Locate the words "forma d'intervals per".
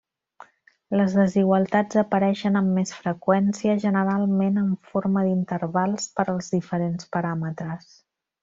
4.95-6.27